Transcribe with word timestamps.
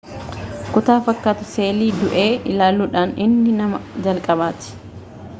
kutaa 0.75 0.95
fakkaatu 1.09 1.45
seelii 1.49 1.89
du'e 1.99 2.23
ilaaluudhaan 2.53 3.13
inni 3.27 3.53
nama 3.61 3.83
jalqabaati 4.07 4.73